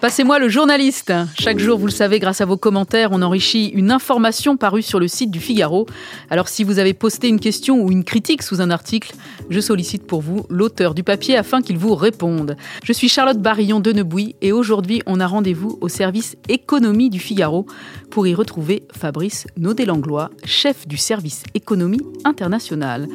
[0.00, 1.14] Passez-moi le journaliste.
[1.38, 5.00] Chaque jour, vous le savez, grâce à vos commentaires, on enrichit une information parue sur
[5.00, 5.86] le site du Figaro.
[6.28, 9.14] Alors si vous avez posté une question ou une critique sous un article,
[9.48, 12.56] je sollicite pour vous l'auteur du papier afin qu'il vous réponde.
[12.82, 17.18] Je suis Charlotte Barillon de Nebouy et aujourd'hui, on a rendez-vous au service économie du
[17.18, 17.64] Figaro
[18.10, 23.08] pour y retrouver Fabrice Naudet-Langlois, chef du service économie internationale.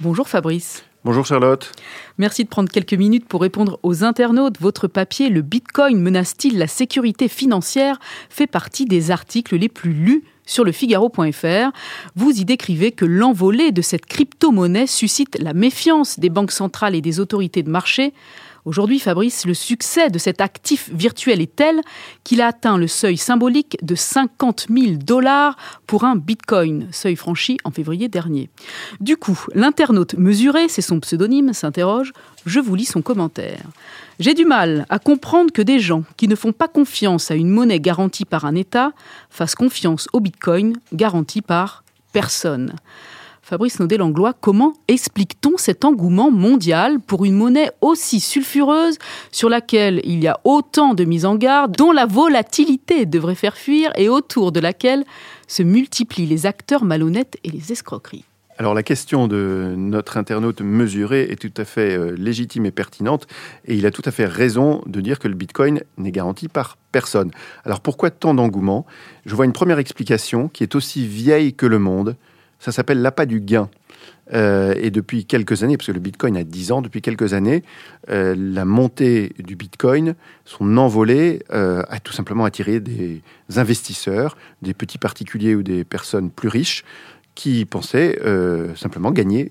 [0.00, 0.84] Bonjour Fabrice.
[1.04, 1.72] Bonjour Charlotte.
[2.16, 4.60] Merci de prendre quelques minutes pour répondre aux internautes.
[4.60, 7.98] Votre papier Le Bitcoin menace-t-il la sécurité financière
[8.30, 11.72] fait partie des articles les plus lus sur le Figaro.fr.
[12.14, 17.00] Vous y décrivez que l'envolée de cette crypto-monnaie suscite la méfiance des banques centrales et
[17.00, 18.12] des autorités de marché.
[18.64, 21.80] Aujourd'hui, Fabrice, le succès de cet actif virtuel est tel
[22.22, 25.56] qu'il a atteint le seuil symbolique de 50 000 dollars
[25.88, 28.50] pour un bitcoin, seuil franchi en février dernier.
[29.00, 32.12] Du coup, l'internaute mesuré, c'est son pseudonyme, s'interroge.
[32.46, 33.64] Je vous lis son commentaire.
[34.20, 37.48] J'ai du mal à comprendre que des gens qui ne font pas confiance à une
[37.48, 38.92] monnaie garantie par un État
[39.28, 41.82] fassent confiance au bitcoin garanti par
[42.12, 42.76] personne.
[43.52, 48.96] Fabrice Naudet-Langlois, comment explique-t-on cet engouement mondial pour une monnaie aussi sulfureuse
[49.30, 53.58] sur laquelle il y a autant de mises en garde, dont la volatilité devrait faire
[53.58, 55.04] fuir et autour de laquelle
[55.48, 58.24] se multiplient les acteurs malhonnêtes et les escroqueries?
[58.56, 63.26] Alors la question de notre internaute mesuré est tout à fait euh, légitime et pertinente,
[63.66, 66.78] et il a tout à fait raison de dire que le Bitcoin n'est garanti par
[66.90, 67.30] personne.
[67.66, 68.86] Alors pourquoi tant d'engouement?
[69.26, 72.16] Je vois une première explication qui est aussi vieille que le monde,
[72.62, 73.68] ça s'appelle l'appât du gain.
[74.32, 77.64] Euh, et depuis quelques années, parce que le Bitcoin a 10 ans, depuis quelques années,
[78.08, 83.20] euh, la montée du Bitcoin, son envolée, euh, a tout simplement attiré des
[83.56, 86.84] investisseurs, des petits particuliers ou des personnes plus riches
[87.34, 88.18] qui pensaient
[88.76, 89.50] simplement gagner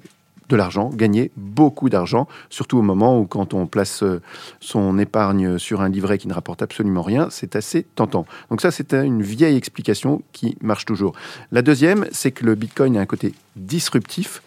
[0.52, 4.22] de l'argent, gagner beaucoup d'argent, surtout au moment où quand on place euh,
[4.60, 8.26] son épargne sur un livret qui ne rapporte absolument rien, c'est assez tentant.
[8.50, 11.14] Donc ça, c'est une vieille explication qui marche toujours.
[11.52, 14.42] La deuxième, c'est que le Bitcoin a un côté disruptif.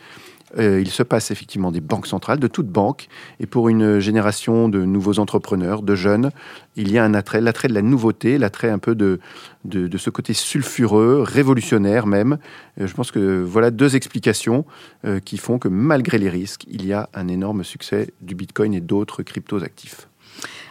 [0.59, 3.09] Euh, il se passe effectivement des banques centrales, de toutes banques,
[3.41, 6.31] et pour une génération de nouveaux entrepreneurs, de jeunes,
[6.76, 9.19] il y a un attrait, l'attrait de la nouveauté, l'attrait un peu de,
[9.65, 12.38] ce côté sulfureux, révolutionnaire même.
[12.81, 14.65] Euh, je pense que voilà deux explications
[15.04, 18.75] euh, qui font que malgré les risques, il y a un énorme succès du Bitcoin
[18.75, 20.09] et d'autres cryptos actifs.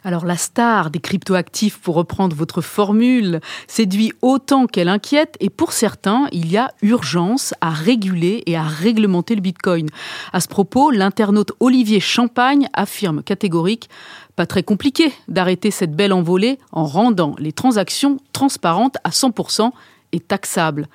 [0.06, 5.72] Alors la star des cryptoactifs, pour reprendre votre formule, séduit autant qu'elle inquiète et pour
[5.72, 9.88] certains, il y a urgence à réguler et à réglementer le Bitcoin.
[10.34, 13.90] À ce propos, l'internaute Olivier Champagne affirme catégorique
[14.36, 19.72] pas très compliqué d'arrêter cette belle envolée en rendant les transactions transparentes à 100%
[20.12, 20.88] et taxables.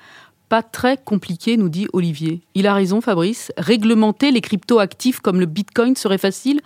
[0.49, 2.41] Pas très compliqué, nous dit Olivier.
[2.55, 3.51] Il a raison, Fabrice.
[3.57, 6.61] Réglementer les cryptoactifs comme le Bitcoin serait facile?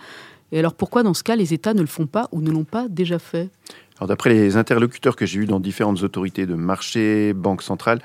[0.52, 2.64] Et alors pourquoi dans ce cas les États ne le font pas ou ne l'ont
[2.64, 3.50] pas déjà fait?
[3.98, 8.00] Alors d'après les interlocuteurs que j'ai eus dans différentes autorités de marché, banques centrales,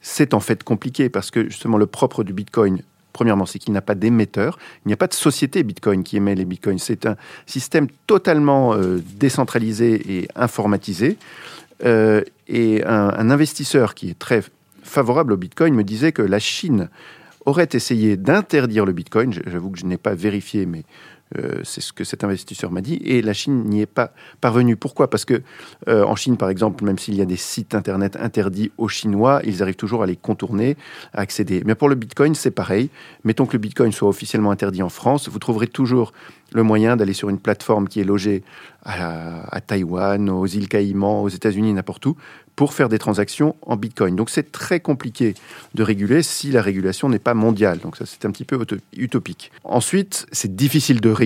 [0.00, 3.80] c'est en fait compliqué parce que justement le propre du Bitcoin, premièrement, c'est qu'il n'a
[3.80, 6.78] pas d'émetteur, il n'y a pas de société Bitcoin qui émet les Bitcoins.
[6.78, 7.16] C'est un
[7.46, 11.16] système totalement euh, décentralisé et informatisé.
[11.84, 14.42] Euh, et un, investisseur qui est très
[14.82, 16.88] favorable au Bitcoin me disait que la Chine
[17.46, 19.32] aurait essayé d'interdire le Bitcoin.
[19.46, 20.84] J'avoue que je n'ai pas vérifié, mais
[21.38, 23.00] euh, c'est ce que cet investisseur m'a dit.
[23.04, 24.76] Et la Chine n'y est pas parvenue.
[24.76, 25.10] Pourquoi?
[25.10, 25.42] Parce que
[25.88, 29.40] euh, en Chine, par exemple, même s'il y a des sites internet interdits aux Chinois,
[29.44, 30.76] ils arrivent toujours à les contourner,
[31.12, 31.62] à accéder.
[31.64, 32.90] Mais pour le Bitcoin, c'est pareil.
[33.24, 36.12] Mettons que le Bitcoin soit officiellement interdit en France, vous trouverez toujours
[36.54, 38.42] le moyen d'aller sur une plateforme qui est logée
[38.84, 42.16] à, Taïwan, aux îles Caïmans, aux États-Unis, n'importe où,
[42.54, 44.14] pour faire des transactions en Bitcoin.
[44.14, 45.34] Donc c'est très compliqué
[45.74, 47.78] de réguler si la régulation n'est pas mondiale.
[47.78, 48.64] Donc ça c'est un petit peu
[48.96, 49.50] utopique.
[49.64, 51.23] Ensuite, c'est difficile de réguler,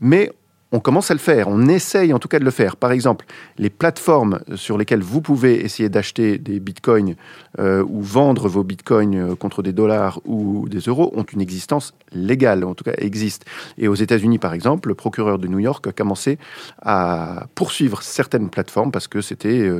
[0.00, 0.30] mais
[0.72, 2.76] on commence à le faire, on essaye en tout cas de le faire.
[2.76, 3.26] Par exemple,
[3.58, 7.14] les plateformes sur lesquelles vous pouvez essayer d'acheter des bitcoins
[7.58, 11.92] euh, ou vendre vos bitcoins euh, contre des dollars ou des euros ont une existence
[12.12, 13.46] légale, en tout cas existent.
[13.76, 16.38] Et aux États-Unis, par exemple, le procureur de New York a commencé
[16.80, 19.70] à poursuivre certaines plateformes parce que c'était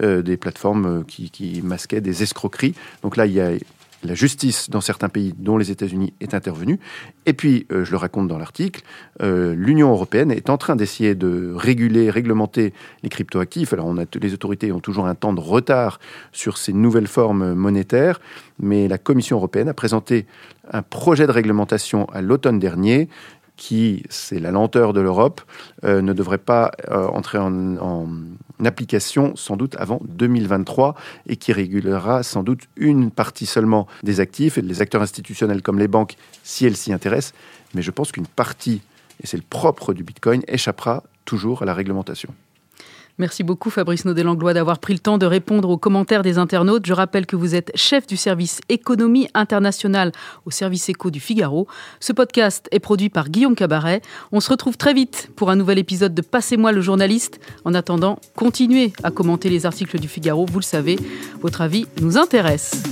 [0.00, 2.74] euh, des plateformes qui masquaient des escroqueries.
[3.02, 3.52] Donc là, il y a
[4.02, 6.78] la justice dans certains pays, dont les États-Unis, est intervenue.
[7.26, 8.82] Et puis, euh, je le raconte dans l'article,
[9.22, 12.72] euh, l'Union européenne est en train d'essayer de réguler, réglementer
[13.02, 13.72] les cryptoactifs.
[13.72, 16.00] Alors, les autorités ont toujours un temps de retard
[16.32, 18.20] sur ces nouvelles formes monétaires,
[18.58, 20.26] mais la Commission européenne a présenté
[20.72, 23.08] un projet de réglementation à l'automne dernier
[23.62, 25.40] qui, c'est la lenteur de l'Europe,
[25.84, 28.08] euh, ne devrait pas euh, entrer en,
[28.64, 30.96] application sans doute avant 2023
[31.28, 35.78] et qui régulera sans doute une partie seulement des actifs et les acteurs institutionnels comme
[35.78, 37.34] les banques si elles s'y intéressent.
[37.74, 38.82] Mais je pense qu'une partie,
[39.22, 42.34] et c'est le propre du Bitcoin, échappera toujours à la réglementation.
[43.18, 46.86] Merci beaucoup Fabrice Naudet-Langlois d'avoir pris le temps de répondre aux commentaires des internautes.
[46.86, 50.12] Je rappelle que vous êtes chef du service économie internationale
[50.46, 51.68] au service éco du Figaro.
[52.00, 54.00] Ce podcast est produit par Guillaume Cabaret.
[54.32, 57.38] On se retrouve très vite pour un nouvel épisode de Passez-moi le journaliste.
[57.64, 60.46] En attendant, continuez à commenter les articles du Figaro.
[60.46, 60.98] Vous le savez,
[61.40, 62.82] votre avis nous intéresse.